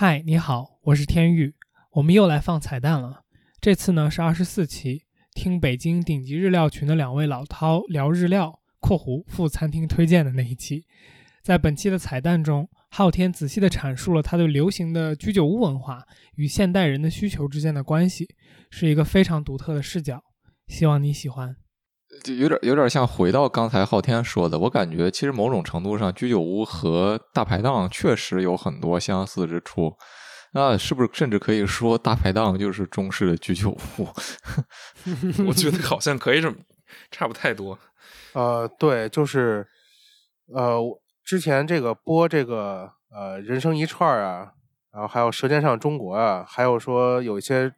[0.00, 1.56] 嗨，你好，我是天玉，
[1.94, 3.24] 我们又来放彩蛋了。
[3.60, 10.84] 这次呢是二十四期，听北京顶级日料群的两位老饕聊日料（括弧副餐厅推荐的那一期）。
[11.42, 16.04] 在本期的彩蛋中，昊天仔细地阐述了他对流行的居酒屋文化
[16.36, 18.28] 与现代人的需求之间的关系，
[18.70, 20.22] 是一个非常独特的视角。
[20.68, 21.56] 希望你喜欢。
[22.22, 29.96] 就有点有点像回到刚才昊天说的，我感觉其实某种程度上，居酒屋和大排档确实有很多相似之处。
[30.52, 34.08] 那是不是甚至可以说大排档就是中式的居酒屋？
[35.46, 36.56] 我觉得好像可以这么
[37.10, 37.78] 差不太多。
[38.32, 39.66] 呃，对，就是
[40.54, 40.80] 呃，
[41.24, 44.52] 之前这个播这个呃人生一串啊，
[44.92, 47.74] 然后还有《舌尖上中国》啊，还有说有一些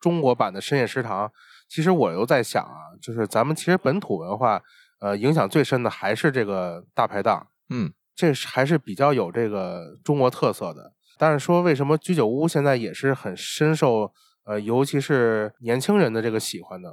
[0.00, 1.30] 中国版的深夜食堂。
[1.68, 4.62] 其实我又在想啊，就是咱们其实本土文化，
[5.00, 10.92] 呃，影响最深的还是这个大排档，嗯，这是还是比较有这个中国特色的。
[11.18, 14.12] 但是说为什么居酒屋现在也是很深受，
[14.44, 16.88] 呃，尤其是年轻人的这个喜欢呢？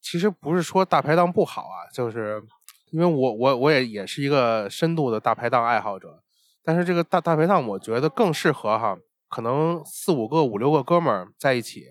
[0.00, 2.42] 其实不是说大排档不好啊，就是
[2.90, 6.22] 因为我我我也也是一个深度的大排档爱好者，
[6.62, 8.96] 但是这个大大排档我觉得更适合哈，
[9.28, 11.84] 可能四五个五六个哥们儿在一起。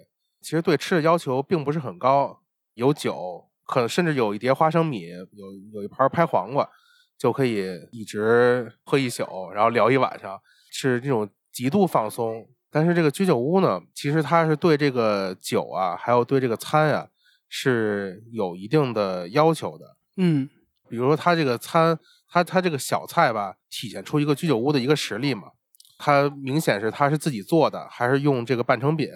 [0.44, 2.42] 其实对吃的要求并不是很高，
[2.74, 6.70] 有酒，可能甚至有一碟花生米，有有一盘拍黄瓜，
[7.18, 12.46] 就可以一直喝一宿，然后聊一晚上，是这种极度放松。
[12.70, 17.08] 但是这个居酒屋呢，其实它是对这个酒啊，还有对这个餐啊，
[17.48, 19.96] 是有一定的要求的。
[20.18, 20.50] 嗯，
[20.90, 21.98] 比如说它这个餐，
[22.28, 25.52] 它它这个小菜吧，体现出一个居酒屋的一个实力嘛。
[26.00, 29.08] 它明显是它是自己做的，还是用这个半成品。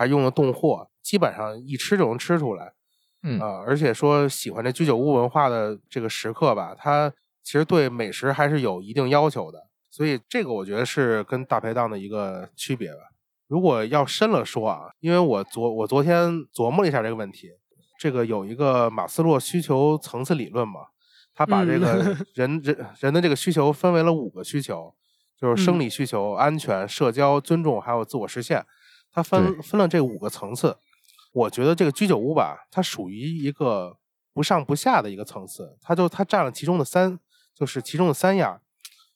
[0.00, 2.72] 还用了冻货，基本上一吃就能吃出来，
[3.22, 7.12] 嗯啊，而且说喜欢这居酒屋文化的这个食客吧，他
[7.42, 13.12] 其实对美食还是有一定要求的，所以这个我觉得是跟大排档的一个区别吧。
[13.46, 17.50] 如果要深了说啊，因为我昨我昨天琢磨了一下这个问题，
[17.98, 20.80] 这个有一个马斯洛需求层次理论嘛，
[21.34, 24.94] 他把这个 人人人的这个需求分为了五个需求，
[25.38, 28.64] 就是生理需求、安全、社交、尊重，还有自我实现。
[29.12, 30.76] 它分分了这五个层次，
[31.32, 33.96] 我觉得这个居酒屋吧，它属于一个
[34.32, 37.18] 不上不下的一个层次，它就它占了其中的三，
[37.54, 38.60] 就是其中的三样。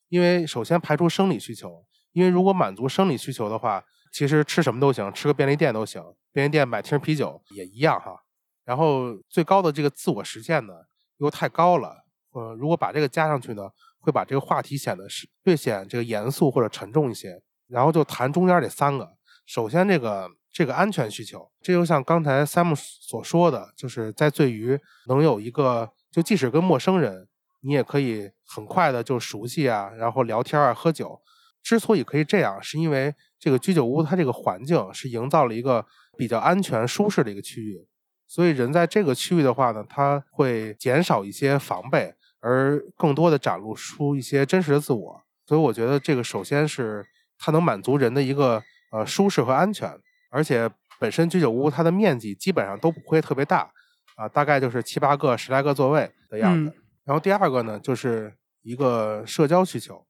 [0.08, 6.02] 因为首先排除生理需求，因为如果满足生理需求的话，其实吃什么都行，吃个便利店都行，
[6.32, 8.22] 便利店买瓶啤酒也一样哈。
[8.64, 10.74] 然后最高的这个自我实现呢，
[11.18, 13.68] 又太高了，呃，如果把这个加上去呢，
[13.98, 17.42] 会把这个话题显得是略显这个严肃或者沉重一些。
[17.66, 19.10] 然后就谈中间这三个。
[19.46, 27.28] 首先，这个这个安全需求，这就像刚才 Sam 所说的，就是在醉于能有一个，就即使跟陌生人，
[27.60, 31.20] 你也可以很快的就熟悉啊，然后聊天啊，喝酒。
[31.62, 35.84] 之所以可以这样，是因为这个居酒屋它这个环境是营造了一个
[36.16, 37.86] 比较安全舒适的一个区域，
[38.26, 45.22] 所以人在这个区域的话呢，他会减少一些防备，而更多的展露出一些真实的自我。
[45.46, 47.04] 所以我觉得这个首先是
[47.38, 48.62] 它能满足人的一个。
[48.94, 49.92] 呃，舒适和安全，
[50.30, 53.68] 而且本身居酒屋它的面积基本上都不会特别大，
[54.14, 56.72] 啊，大概就是七八个、十来个座位的样子。
[57.04, 60.06] 然后第二个呢，就是一个社交需求，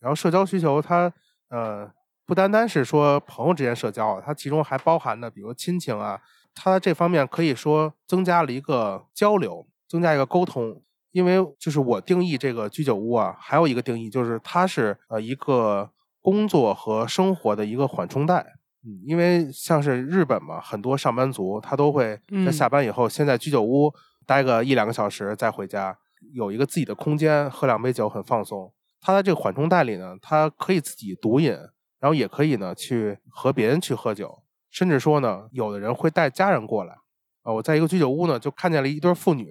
[0.00, 1.12] 然后社交需求它
[1.50, 1.92] 呃
[2.24, 6.18] 不单单是说朋友之间社交啊，它其中还包含的，比如亲情啊，
[6.54, 10.82] 它这方面可以说增加了一个交流，增加一个沟通。
[11.10, 15.90] 因为就是我定义这个居酒屋啊，还有一个定义就是它是呃一个。
[16.22, 18.38] 工作和生活的一个缓冲带，
[18.84, 23.92] 嗯，因为像是日本嘛，很多上班族他都会在下班以后先在居酒屋
[24.24, 25.98] 待个一两个小时再回家，
[26.32, 28.72] 有一个自己的空间，喝两杯酒很放松。
[29.00, 31.50] 他在这个缓冲带里呢，他可以自己独饮，
[31.98, 36.94] 然后也可以呢去和别人去喝酒，甚至说呢，有的人会带家人过来。
[37.42, 39.48] 啊，我在一个居酒屋呢，就看见了一对妇女，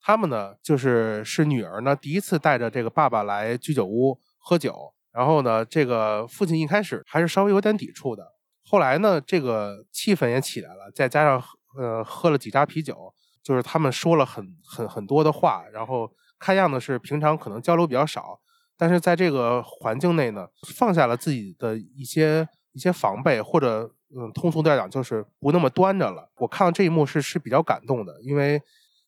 [0.00, 4.94] 他们呢就是是女儿呢第一次带着这个爸爸来居酒屋喝酒。
[5.16, 11.42] 然后呢，这个父亲一开始还是稍微有点抵触的，后来呢，这个气氛也起来了，再加上
[11.78, 18.38] 呃喝了几扎啤酒，就是他们说了很很很多的话，然后看样子是平常可能交流比较少，
[18.76, 26.28] 但是在这个环境内呢，放下了自己的一些一些防备，或者嗯通俗点讲就是不那么端着了。
[26.36, 28.60] 我看到这一幕是是比较感动的，因为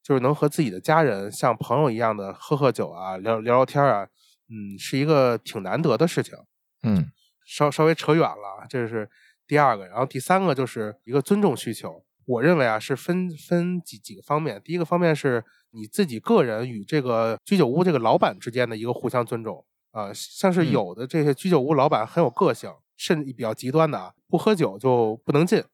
[0.03, 4.09] 就是能和自己的家人像朋友一样的喝喝酒啊，聊聊聊天啊。
[4.51, 6.37] 嗯，是一个挺难得的事情。
[6.83, 7.11] 嗯，
[7.47, 9.09] 稍稍微扯远了，这是
[9.47, 9.87] 第二个。
[9.87, 12.05] 然后第三个就是一个尊重需求。
[12.27, 14.61] 我认为啊，是分分几几个方面。
[14.63, 20.13] 第一个方面是你自己个人与这个居酒屋这个老板之间的一个互相尊重啊。
[20.13, 25.65] 像是有的这些居酒屋老板很有个性，甚至比较极端的啊，不喝酒就不能进。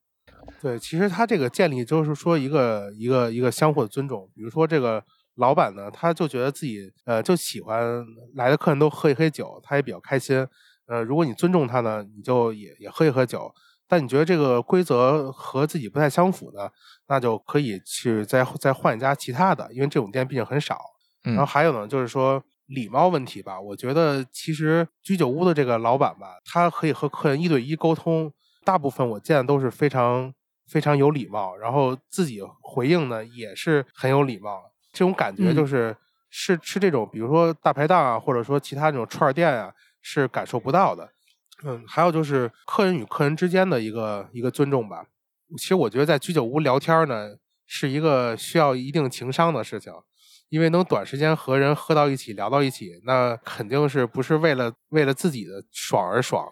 [0.60, 4.30] 对，其实他这个建立就是说一个一个一个相互的尊重。
[4.34, 5.04] 比如说这个
[5.36, 8.04] 老板呢，他就觉得自己呃就喜欢
[8.34, 10.46] 来的客人都喝一喝酒，他也比较开心。
[10.86, 13.52] 呃，如果你尊重他呢，你就也也喝一喝酒。
[13.86, 16.68] 但你觉得这个规则和自己不太相符呢，
[17.06, 20.80] 那就可以去再再换一家其他的，因为这种店毕竟很少。
[21.22, 23.60] 然后还有呢，就是说礼貌问题吧。
[23.60, 28.32] 我觉得其实居酒屋的这个老板吧，他可以和客人一对一沟通，
[28.64, 30.32] 大部分我见的都是非常
[30.66, 34.62] 非常有礼貌，然后自己回应呢也是很有礼貌。
[34.94, 35.94] 这种感觉就是
[36.30, 39.70] 是是这种，比如说大排档啊，或者说其他那种串店啊，
[40.00, 41.10] 是感受不到的。
[41.64, 45.04] 嗯，还有就是客人与客人之间的一个一个尊重吧。
[45.58, 47.30] 其实我觉得在居酒屋聊天呢，
[47.66, 49.92] 是一个需要一定情商的事情，
[50.48, 56.46] 因为能短时间和人喝到一起、聊到一起，那肯定是不是为了为了自己的爽而爽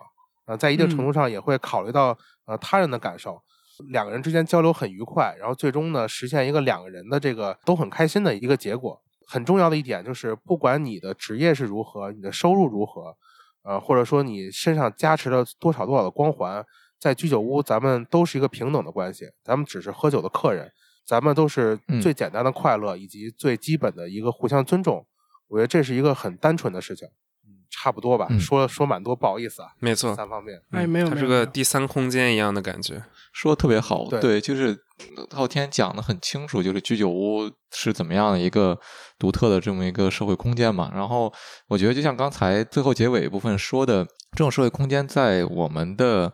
[0.47, 2.17] 啊，在一定程度上也会考虑到
[2.47, 3.43] 呃他人的感受，
[3.91, 9.01] 两个人之间交流很愉快，然后最终呢实现一个两个人的这个都很开心的一个结果。
[9.27, 13.17] 很重要的一点就是，不管你的职业是如何，你的收入如何。
[13.65, 16.67] 呃，或者说你身上加持了多少多少的光环，
[16.99, 20.69] 在居酒屋咱们都是一个平等的关系，咱们只是喝酒的客人，
[21.07, 25.07] 咱们都是最简单的快乐以及最基本的一个互相尊重，
[25.47, 27.13] 我觉得这是一个很单纯的事情，嗯，
[27.73, 33.03] 差不多吧，说说蛮多，不好意思啊，没错，三方面，哎，没有，它是个第三空间一样的感觉，
[33.33, 34.79] 说的特别好，对，就是。
[35.33, 38.79] 昊天讲的很清楚，就是居酒屋是怎么样的一个
[39.19, 40.93] 独特的这么一个社会空间嘛。
[40.95, 41.33] 然后
[41.67, 46.33] 我觉得，就像刚才最后结尾部分说的，这种社会空间在我们的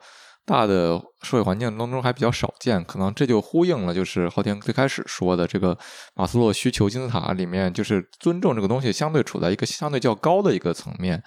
[0.48, 2.82] 大的社会环境当中还比较少见。
[2.84, 5.78] 可能这就呼应了，就是昊天最开始说的这个
[6.16, 11.22] 马斯洛需求金字塔里面，就是尊重这个东西相对处在一个相对较高的一个层面。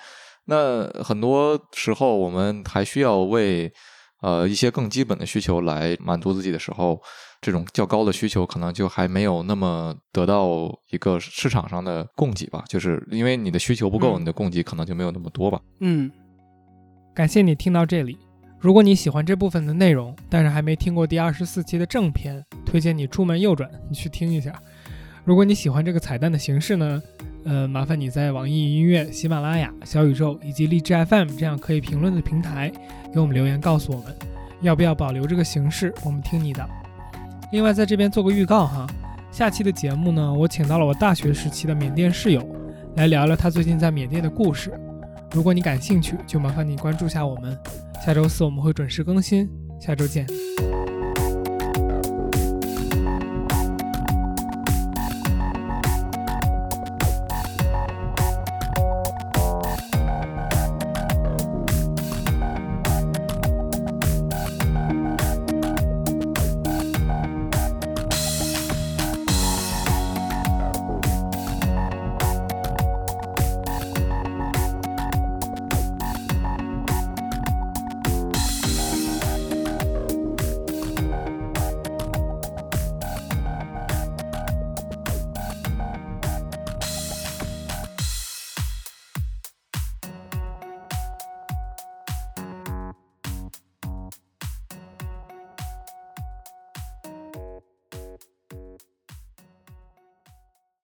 [0.46, 3.72] 那很多时候，我们还需要为
[4.22, 7.00] 呃一些更基本的需求来满足自己的时候。
[7.44, 15.60] 这种较高的需求可能就还没有那么得到一个市场上的供给吧，就是因为你的需求不够，你的供给可能就没有那么多吧。
[15.80, 16.12] 嗯，
[17.16, 18.16] 感谢你听到这里。
[18.62, 24.54] 如果你喜欢这部分的内容，但是还没听过第二十四期的正片，推荐你出门右转，你去听一下。
[25.26, 27.02] 如果你喜欢这个彩蛋的形式呢，
[27.44, 32.72] 呃，麻烦你在网易音乐、喜马拉雅、小宇宙以及荔枝 FM 这样可以评论的平台
[33.12, 34.16] 给我们留言，告诉我们
[34.62, 36.64] 要不要保留这个形式，我们听你的。
[37.52, 38.86] 另外，在这边做个预告哈，
[39.32, 42.48] 下期的节目呢，我请到了我大学时期的缅甸室友，
[42.96, 44.72] 来聊聊他最近在缅甸的故事。
[45.32, 47.58] 如果你感兴趣，就麻烦你关注下我们，
[48.04, 49.48] 下周四我们会准时更新，
[49.80, 50.26] 下周见。